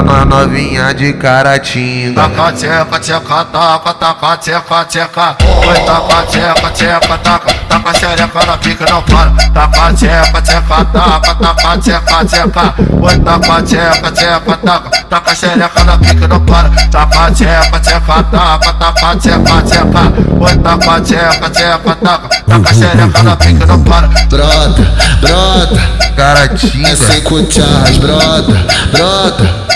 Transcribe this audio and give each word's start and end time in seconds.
Uma 0.00 0.24
novinha 0.24 0.92
de 0.92 1.12
caratinga. 1.12 2.28
Taca 2.28 2.52
tcheca, 2.52 2.98
tcheca, 2.98 3.44
taca, 3.44 3.94
taca, 3.94 4.36
tcheca, 4.38 4.84
tcheca. 4.86 5.36
Oi, 5.68 5.78
taca 5.86 6.26
tcheca, 6.26 6.70
tcheca, 6.70 7.18
taca, 7.18 7.54
taca 7.68 7.94
xereca 7.94 8.44
na 8.44 8.58
pica 8.58 8.84
não 8.90 9.02
para. 9.02 9.30
Taca 9.54 9.92
tcheca, 9.94 10.42
tcheca, 10.42 10.84
taca, 10.86 11.34
taca, 11.36 11.78
tcheca, 11.78 12.24
tcheca. 12.24 12.74
Oi, 13.00 13.18
taca 13.20 13.62
tcheca, 13.62 14.10
tcheca, 14.10 14.56
taca, 14.56 14.90
taca 15.08 15.34
xereca 15.34 15.84
na 15.84 15.98
pica 15.98 16.28
não 16.28 16.40
para. 16.40 16.70
Taca 16.90 17.30
tcheca, 17.30 17.80
tcheca, 17.80 18.22
taca, 18.24 18.72
taca, 18.72 19.16
tcheca, 19.16 19.62
tcheca. 19.62 20.12
Oi, 20.40 20.56
taca 20.58 21.00
tcheca, 21.02 21.50
tcheca, 21.50 21.94
taca, 21.94 22.28
taca 22.48 22.74
xereca 22.74 23.22
na 23.22 23.36
pica 23.36 23.66
não 23.66 23.82
para. 23.84 24.08
Brota, 24.08 24.82
brota, 25.20 25.80
é 26.00 26.10
Caratinga. 26.16 26.96
sem 26.96 27.20
cucharras, 27.22 27.96
brota, 27.98 28.52
brota. 28.92 29.73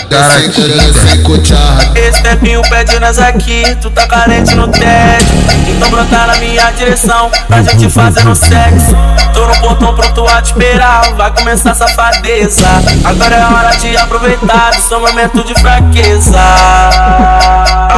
Esse 1.95 2.21
tempinho 2.23 2.61
pede 2.63 2.99
nós 2.99 3.19
aqui, 3.19 3.63
tu 3.81 3.89
tá 3.91 4.07
carente 4.07 4.55
no 4.55 4.67
tédio. 4.67 5.27
Então 5.67 5.89
brota 5.89 6.25
na 6.25 6.35
minha 6.37 6.71
direção, 6.71 7.29
pra 7.47 7.61
gente 7.61 7.89
fazer 7.89 8.23
no 8.23 8.35
sexo. 8.35 8.95
Tô 9.33 9.45
no 9.45 9.55
portão 9.61 9.95
pronto 9.95 10.25
a 10.27 10.41
te 10.41 10.51
esperar, 10.51 11.13
vai 11.13 11.31
começar 11.31 11.71
a 11.71 11.75
safadeza. 11.75 12.67
Agora 13.03 13.35
é 13.35 13.45
hora 13.45 13.75
de 13.77 13.95
aproveitar 13.97 14.71
do 14.71 14.81
seu 14.81 14.99
momento 14.99 15.43
de 15.43 15.53
fraqueza. 15.55 16.39
Ah, 17.91 17.93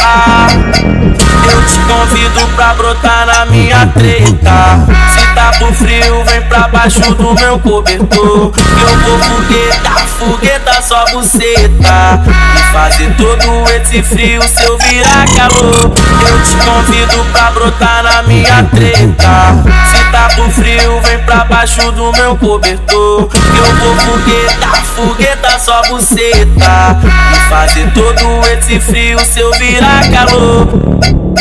ah. 0.00 1.11
Eu 1.50 1.62
te 1.66 1.78
convido 1.80 2.46
pra 2.54 2.74
brotar 2.74 3.26
na 3.26 3.46
minha 3.46 3.86
treta. 3.88 4.86
Se 5.14 5.26
tá 5.34 5.52
por 5.58 5.72
frio, 5.72 6.24
vem 6.24 6.42
pra 6.42 6.68
baixo 6.68 7.00
do 7.14 7.34
meu 7.34 7.58
cobertor. 7.58 8.52
Eu 8.80 8.98
vou 9.00 9.18
fogueta, 9.18 9.90
fogueta 10.18 10.82
só 10.82 11.04
buceta. 11.12 12.22
E 12.56 12.72
fazer 12.72 13.14
todo 13.16 13.70
esse 13.72 14.02
frio 14.02 14.42
se 14.42 14.62
eu 14.64 14.78
virar 14.78 15.26
calor. 15.36 15.92
Eu 16.28 16.42
te 16.42 16.56
convido 16.64 17.24
pra 17.32 17.50
brotar 17.50 18.02
na 18.02 18.22
minha 18.22 18.62
treta. 18.64 19.62
Se 19.90 20.04
tá 20.10 20.28
por 20.36 20.50
frio, 20.50 21.00
vem 21.02 21.18
pra 21.20 21.44
baixo 21.44 21.92
do 21.92 22.12
meu 22.12 22.36
cobertor. 22.36 23.28
Eu 23.34 23.76
vou 23.76 23.96
fogueta, 23.96 24.68
fogueta 24.94 25.58
só 25.58 25.82
buceta. 25.88 26.98
E 27.34 27.48
fazer 27.48 27.90
todo 27.92 28.48
esse 28.48 28.80
frio 28.80 29.18
se 29.20 29.40
eu 29.40 29.50
virar 29.52 30.08
calor. 30.10 31.31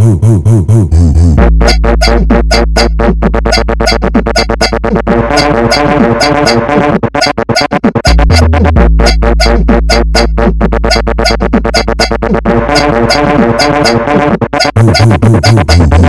Ooh, 0.00 0.20
ooh, 0.24 0.42
ooh, 0.46 0.88
ooh. 0.94 1.07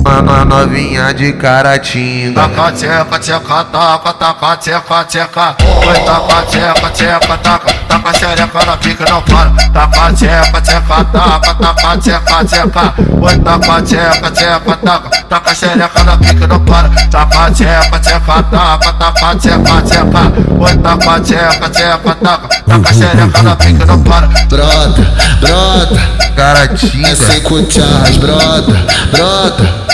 Uma 0.06 0.44
novinha 0.44 1.14
de 1.14 1.34
caratinga. 1.34 2.42
Taca 2.42 2.72
tcheca, 2.72 3.20
tcheca, 3.20 3.64
taca, 3.66 4.14
taca, 4.14 4.58
tcheca, 4.58 5.03
tcheca. 5.06 5.56
Oi, 5.88 6.00
taca 6.00 6.42
tcheca, 6.47 6.90
tcheca, 6.90 7.38
taca, 7.38 7.73
taca 7.88 8.14
xereca 8.14 8.66
na 8.66 8.78
pica 8.78 9.06
não 9.08 9.22
para. 9.22 9.52
Taca 9.72 10.14
tcheca, 10.14 10.62
tcheca, 10.62 11.03
taca, 11.06 11.53
taca, 11.53 11.97
tcheca, 11.97 12.45
tcheca. 12.45 12.94
Oi, 13.22 13.38
taca 13.38 13.81
tcheca, 13.84 14.31
tcheca, 14.31 14.75
taca, 14.78 15.09
taca 15.30 15.53
xereca 15.53 16.03
na 16.03 16.17
pica 16.17 16.47
não 16.47 16.59
para. 16.62 16.89
Taca 17.20 17.52
tcheca, 17.52 18.00
tcheca, 18.00 18.44
taca, 18.44 18.94
taca, 18.94 19.36
tcheca, 19.36 19.81
tcheca. 19.81 20.31
Oi, 20.58 20.78
taca 20.78 21.20
tcheca, 21.20 21.70
tcheca, 21.70 22.16
taca, 22.16 22.48
taca 22.66 22.94
xereca 22.94 23.44
na 23.44 23.56
pica 23.58 23.86
não 23.86 24.02
para. 24.02 24.28
Brota, 24.48 25.06
brota, 25.42 26.02
é 26.22 26.30
Caratinga. 26.30 27.16
sem 27.17 27.42
cucharras, 27.42 28.16
brota, 28.16 28.72
brota. 29.12 29.90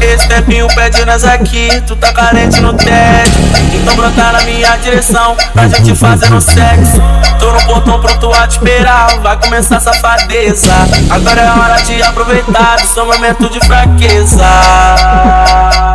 É. 0.00 0.14
Esse 0.14 0.28
tempinho 0.28 0.66
pede 0.74 1.04
nós 1.04 1.24
aqui, 1.24 1.80
tu 1.86 1.94
tá 1.94 2.12
carente 2.12 2.60
no 2.60 2.74
tédio. 2.74 3.32
Então 3.72 3.94
brota 3.94 4.32
na 4.32 4.39
minha 4.60 4.76
direção, 4.76 5.34
pra 5.54 5.66
gente 5.68 5.94
fazer 5.94 6.28
no 6.28 6.38
sexo. 6.40 7.00
Tô 7.38 7.50
no 7.50 7.62
portão 7.64 7.98
pronto 7.98 8.30
a 8.34 8.46
te 8.46 8.58
esperar, 8.58 9.18
vai 9.20 9.36
começar 9.38 9.78
a 9.78 9.80
safadeza. 9.80 10.70
Agora 11.08 11.40
é 11.40 11.50
hora 11.50 11.82
de 11.82 12.02
aproveitar 12.02 12.76
do 12.76 12.86
seu 12.86 13.06
momento 13.06 13.48
de 13.48 13.58
fraqueza. 13.60 14.44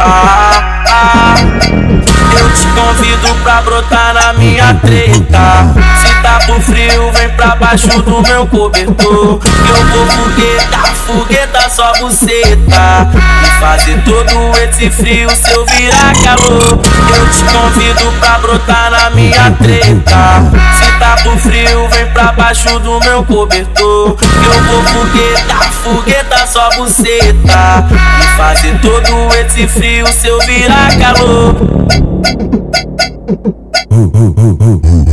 Ah, 0.01 0.83
ah. 0.89 1.35
Eu 2.39 2.53
te 2.53 2.67
convido 2.67 3.35
pra 3.43 3.61
brotar 3.61 4.04
minha 4.65 4.73
treta. 4.75 5.73
Se 6.01 6.21
tá 6.21 6.39
por 6.47 6.59
frio, 6.61 7.11
vem 7.11 7.29
pra 7.29 7.55
baixo 7.55 8.01
do 8.01 8.21
meu 8.23 8.47
cobertor. 8.47 9.39
Eu 9.69 9.85
vou 9.87 10.07
fogueta, 10.07 10.77
fogueta 11.05 11.69
só 11.69 11.93
buceta. 11.99 13.09
E 13.43 13.59
fazer 13.59 14.01
todo 14.03 14.57
esse 14.63 14.89
frio 14.89 15.29
se 15.29 15.51
eu 15.51 15.65
virar 15.65 16.13
calor. 16.23 16.79
Eu 17.15 17.29
te 17.29 17.43
convido 17.43 18.11
pra 18.19 18.39
brotar 18.39 18.89
na 18.89 19.09
minha 19.11 19.51
treta. 19.51 20.43
Se 20.79 20.99
tá 20.99 21.15
por 21.23 21.37
frio, 21.37 21.87
vem 21.89 22.07
pra 22.07 22.31
baixo 22.31 22.79
do 22.79 22.99
meu 23.01 23.23
cobertor. 23.23 24.17
Eu 24.45 24.63
vou 24.63 24.83
fogueta, 24.83 25.55
fogueta 25.83 26.47
só 26.47 26.69
buceta. 26.71 27.85
E 28.19 28.37
fazer 28.37 28.79
todo 28.79 29.35
esse 29.35 29.67
frio 29.67 30.07
se 30.07 30.27
eu 30.27 30.39
virar 30.39 30.97
calor. 30.97 32.64
Boom, 34.05 34.33
boom, 34.33 34.57
boom, 34.57 34.77
boom, 34.77 35.09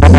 boom. 0.00 0.13